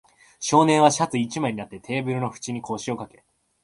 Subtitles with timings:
[0.39, 3.23] 少年はシャツ一枚になって、テーブルの縁に腰をかけ、